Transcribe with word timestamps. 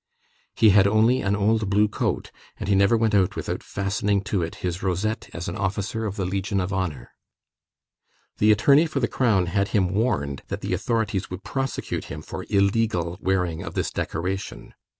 He 0.55 0.71
had 0.71 0.87
only 0.87 1.21
an 1.21 1.35
old 1.35 1.69
blue 1.69 1.87
coat, 1.87 2.31
and 2.57 2.67
he 2.67 2.73
never 2.73 2.97
went 2.97 3.13
out 3.13 3.35
without 3.35 3.61
fastening 3.61 4.23
to 4.23 4.41
it 4.41 4.55
his 4.65 4.81
rosette 4.81 5.29
as 5.31 5.47
an 5.47 5.55
officer 5.55 6.07
of 6.07 6.15
the 6.15 6.25
Legion 6.25 6.59
of 6.59 6.73
Honor. 6.73 7.11
The 8.39 8.51
Attorney 8.51 8.87
for 8.87 8.99
the 8.99 9.07
Crown 9.07 9.45
had 9.45 9.67
him 9.67 9.89
warned 9.93 10.41
that 10.47 10.61
the 10.61 10.73
authorities 10.73 11.29
would 11.29 11.43
prosecute 11.43 12.05
him 12.05 12.23
for 12.23 12.47
"illegal" 12.49 13.19
wearing 13.21 13.61
of 13.61 13.75
this 13.75 13.91
decoration. 13.91 14.73